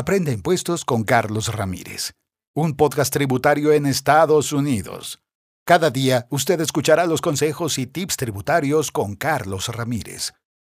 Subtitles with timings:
[0.00, 2.12] Aprende impuestos con Carlos Ramírez,
[2.54, 5.18] un podcast tributario en Estados Unidos.
[5.66, 10.34] Cada día usted escuchará los consejos y tips tributarios con Carlos Ramírez.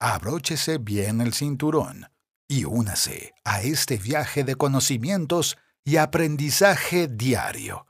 [0.00, 2.08] Abróchese bien el cinturón
[2.48, 7.86] y únase a este viaje de conocimientos y aprendizaje diario.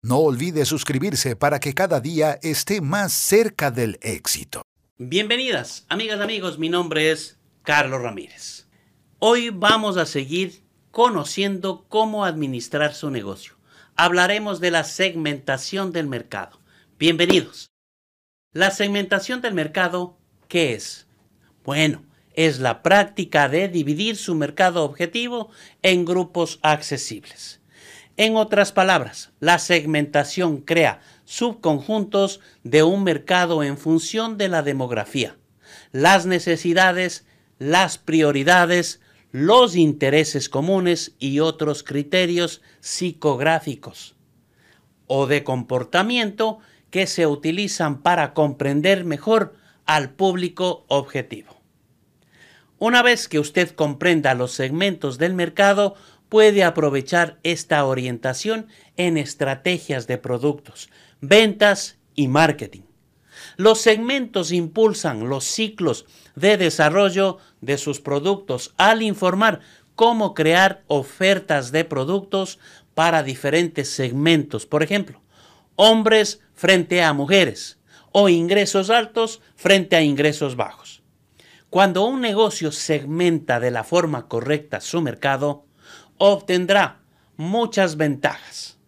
[0.00, 4.62] No olvide suscribirse para que cada día esté más cerca del éxito.
[4.96, 8.61] Bienvenidas, amigas y amigos, mi nombre es Carlos Ramírez.
[9.24, 13.54] Hoy vamos a seguir conociendo cómo administrar su negocio.
[13.94, 16.58] Hablaremos de la segmentación del mercado.
[16.98, 17.70] Bienvenidos.
[18.52, 21.06] La segmentación del mercado, ¿qué es?
[21.62, 22.02] Bueno,
[22.34, 25.50] es la práctica de dividir su mercado objetivo
[25.82, 27.60] en grupos accesibles.
[28.16, 35.36] En otras palabras, la segmentación crea subconjuntos de un mercado en función de la demografía,
[35.92, 37.24] las necesidades,
[37.60, 39.00] las prioridades,
[39.32, 44.14] los intereses comunes y otros criterios psicográficos
[45.06, 46.58] o de comportamiento
[46.90, 49.54] que se utilizan para comprender mejor
[49.86, 51.60] al público objetivo.
[52.78, 55.94] Una vez que usted comprenda los segmentos del mercado,
[56.28, 62.91] puede aprovechar esta orientación en estrategias de productos, ventas y marketing.
[63.56, 69.60] Los segmentos impulsan los ciclos de desarrollo de sus productos al informar
[69.94, 72.58] cómo crear ofertas de productos
[72.94, 74.66] para diferentes segmentos.
[74.66, 75.20] Por ejemplo,
[75.76, 77.78] hombres frente a mujeres
[78.12, 81.02] o ingresos altos frente a ingresos bajos.
[81.70, 85.64] Cuando un negocio segmenta de la forma correcta su mercado,
[86.18, 87.00] obtendrá
[87.36, 88.78] muchas ventajas.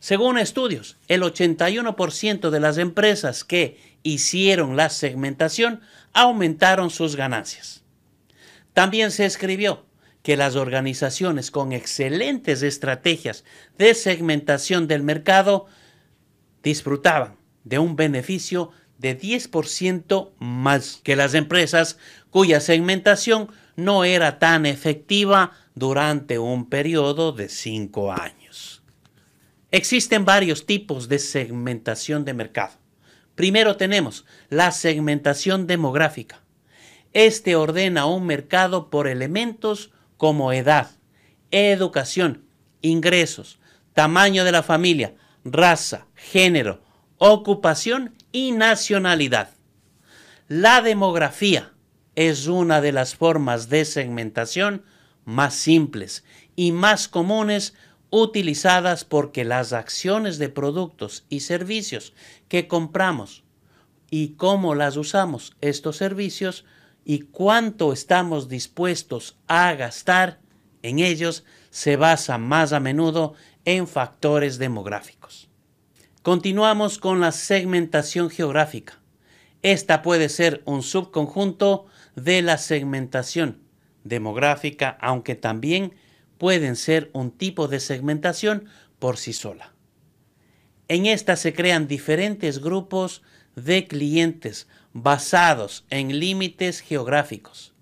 [0.00, 5.80] Según estudios, el 81% de las empresas que hicieron la segmentación
[6.12, 7.82] aumentaron sus ganancias.
[8.72, 9.86] También se escribió
[10.22, 13.44] que las organizaciones con excelentes estrategias
[13.76, 15.66] de segmentación del mercado
[16.62, 21.98] disfrutaban de un beneficio de 10% más que las empresas
[22.30, 28.82] cuya segmentación no era tan efectiva durante un periodo de cinco años.
[29.70, 32.83] Existen varios tipos de segmentación de mercado.
[33.34, 36.42] Primero tenemos la segmentación demográfica.
[37.12, 40.90] Este ordena un mercado por elementos como edad,
[41.50, 42.44] educación,
[42.80, 43.58] ingresos,
[43.92, 45.14] tamaño de la familia,
[45.44, 46.80] raza, género,
[47.18, 49.50] ocupación y nacionalidad.
[50.48, 51.72] La demografía
[52.14, 54.84] es una de las formas de segmentación
[55.24, 56.24] más simples
[56.54, 57.74] y más comunes
[58.14, 62.14] utilizadas porque las acciones de productos y servicios
[62.46, 63.42] que compramos
[64.08, 66.64] y cómo las usamos estos servicios
[67.04, 70.38] y cuánto estamos dispuestos a gastar
[70.82, 75.48] en ellos se basa más a menudo en factores demográficos.
[76.22, 79.00] Continuamos con la segmentación geográfica.
[79.62, 83.64] Esta puede ser un subconjunto de la segmentación
[84.04, 85.94] demográfica, aunque también
[86.44, 88.66] pueden ser un tipo de segmentación
[88.98, 89.72] por sí sola.
[90.88, 93.22] En esta se crean diferentes grupos
[93.56, 97.72] de clientes basados en límites geográficos.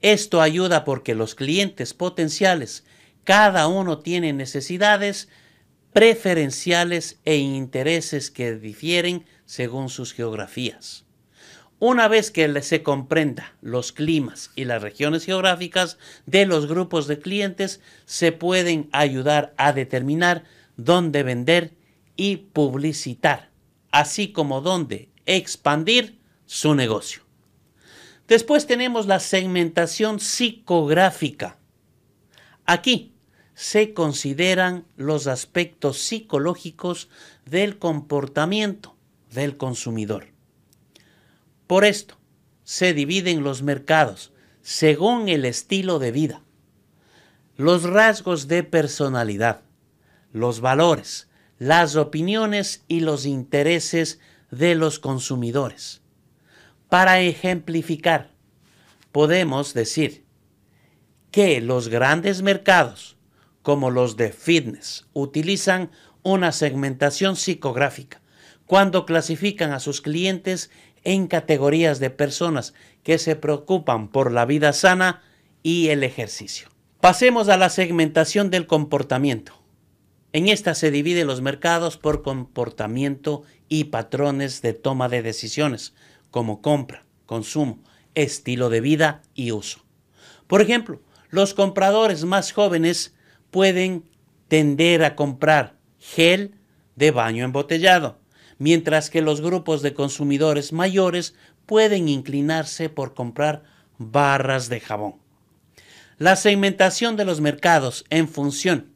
[0.00, 2.82] Esto ayuda porque los clientes potenciales,
[3.22, 5.28] cada uno tiene necesidades
[5.92, 11.04] preferenciales e intereses que difieren según sus geografías.
[11.84, 17.18] Una vez que se comprenda los climas y las regiones geográficas de los grupos de
[17.18, 20.44] clientes, se pueden ayudar a determinar
[20.76, 21.74] dónde vender
[22.14, 23.50] y publicitar,
[23.90, 27.22] así como dónde expandir su negocio.
[28.28, 31.58] Después tenemos la segmentación psicográfica.
[32.64, 33.12] Aquí
[33.54, 37.08] se consideran los aspectos psicológicos
[37.44, 38.94] del comportamiento
[39.32, 40.31] del consumidor.
[41.72, 42.18] Por esto,
[42.64, 46.42] se dividen los mercados según el estilo de vida,
[47.56, 49.62] los rasgos de personalidad,
[50.32, 54.20] los valores, las opiniones y los intereses
[54.50, 56.02] de los consumidores.
[56.90, 58.32] Para ejemplificar,
[59.10, 60.26] podemos decir
[61.30, 63.16] que los grandes mercados,
[63.62, 65.90] como los de fitness, utilizan
[66.22, 68.20] una segmentación psicográfica
[68.66, 70.70] cuando clasifican a sus clientes
[71.04, 75.22] en categorías de personas que se preocupan por la vida sana
[75.62, 76.68] y el ejercicio.
[77.00, 79.60] Pasemos a la segmentación del comportamiento.
[80.32, 85.94] En esta se dividen los mercados por comportamiento y patrones de toma de decisiones,
[86.30, 87.82] como compra, consumo,
[88.14, 89.80] estilo de vida y uso.
[90.46, 91.00] Por ejemplo,
[91.32, 93.14] Los compradores más jóvenes
[93.50, 94.04] pueden
[94.48, 96.54] tender a comprar gel
[96.94, 98.18] de baño embotellado,
[98.62, 101.34] mientras que los grupos de consumidores mayores
[101.66, 103.64] pueden inclinarse por comprar
[103.98, 105.16] barras de jabón.
[106.16, 108.92] La segmentación de los mercados en función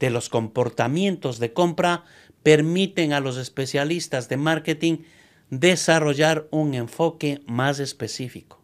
[0.00, 2.04] de los comportamientos de compra
[2.42, 4.98] permiten a los especialistas de marketing
[5.48, 8.62] desarrollar un enfoque más específico,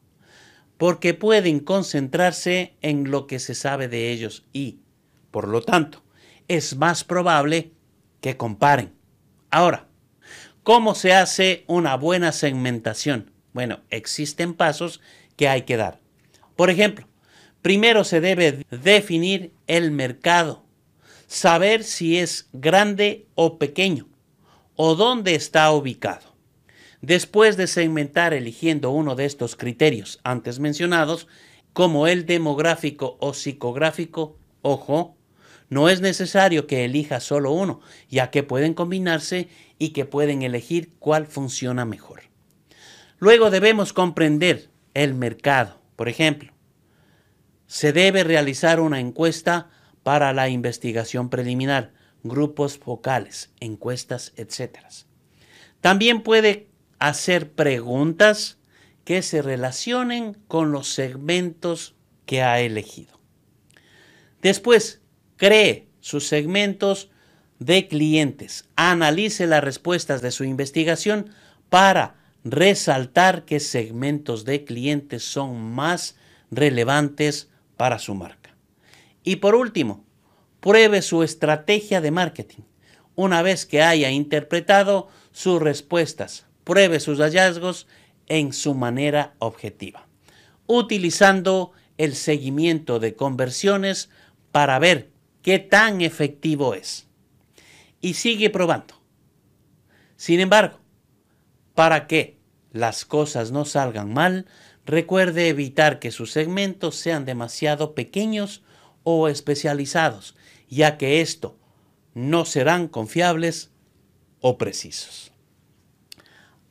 [0.77, 4.81] porque pueden concentrarse en lo que se sabe de ellos y,
[5.31, 6.03] por lo tanto,
[6.47, 7.73] es más probable
[8.21, 8.93] que comparen.
[9.51, 9.86] Ahora,
[10.67, 13.31] ¿cómo se hace una buena segmentación?
[13.53, 15.01] Bueno, existen pasos
[15.37, 16.01] que hay que dar.
[16.57, 17.07] Por ejemplo,
[17.63, 20.65] primero se debe definir el mercado,
[21.29, 24.09] saber si es grande o pequeño
[24.75, 26.35] o dónde está ubicado.
[27.01, 31.29] Después de segmentar eligiendo uno de estos criterios antes mencionados,
[31.75, 35.16] como el demográfico o psicográfico, ojo,
[35.69, 39.49] no es necesario que elija solo uno, ya que pueden combinarse
[39.79, 42.23] y que pueden elegir cuál funciona mejor.
[43.19, 45.81] Luego debemos comprender el mercado.
[45.97, 46.53] Por ejemplo,
[47.67, 49.71] se debe realizar una encuesta
[50.03, 51.93] para la investigación preliminar,
[52.23, 54.79] grupos focales, encuestas, etc.
[55.81, 58.59] También puede hacer preguntas
[59.05, 63.21] que se relacionen con los segmentos que ha elegido.
[64.43, 65.01] Después,
[65.37, 67.11] cree sus segmentos
[67.59, 71.31] de clientes, analice las respuestas de su investigación
[71.69, 76.17] para resaltar qué segmentos de clientes son más
[76.51, 78.55] relevantes para su marca.
[79.25, 80.05] Y por último,
[80.61, 82.63] pruebe su estrategia de marketing.
[83.15, 87.87] Una vez que haya interpretado sus respuestas, pruebe sus hallazgos
[88.29, 90.07] en su manera objetiva,
[90.67, 94.11] utilizando el seguimiento de conversiones
[94.53, 95.11] para ver
[95.47, 97.07] qué tan efectivo es.
[98.01, 99.01] Y sigue probando.
[100.17, 100.81] Sin embargo,
[101.77, 102.41] para que
[102.73, 104.47] las cosas no salgan mal,
[104.87, 108.65] recuerde evitar que sus segmentos sean demasiado pequeños
[109.05, 110.35] o especializados,
[110.69, 111.57] ya que esto
[112.13, 113.71] no serán confiables
[114.41, 115.31] o precisos.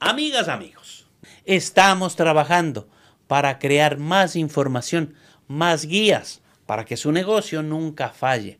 [0.02, 1.08] Amigas, amigos,
[1.46, 2.90] estamos trabajando
[3.28, 5.16] para crear más información,
[5.48, 8.60] más guías, para que su negocio nunca falle,